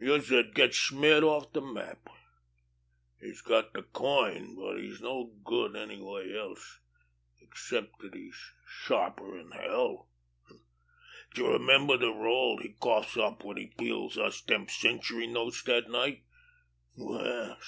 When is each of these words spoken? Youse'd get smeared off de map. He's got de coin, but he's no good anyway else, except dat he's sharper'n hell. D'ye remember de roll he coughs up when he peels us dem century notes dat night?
Youse'd 0.00 0.54
get 0.54 0.72
smeared 0.76 1.24
off 1.24 1.52
de 1.52 1.60
map. 1.60 2.08
He's 3.20 3.40
got 3.42 3.74
de 3.74 3.82
coin, 3.82 4.54
but 4.54 4.76
he's 4.76 5.00
no 5.00 5.34
good 5.42 5.74
anyway 5.74 6.36
else, 6.38 6.78
except 7.40 8.00
dat 8.00 8.14
he's 8.14 8.52
sharper'n 8.64 9.50
hell. 9.50 10.08
D'ye 11.34 11.44
remember 11.48 11.96
de 11.96 12.12
roll 12.12 12.58
he 12.58 12.74
coughs 12.78 13.16
up 13.16 13.42
when 13.42 13.56
he 13.56 13.74
peels 13.76 14.16
us 14.16 14.40
dem 14.40 14.68
century 14.68 15.26
notes 15.26 15.64
dat 15.64 15.90
night? 15.90 16.22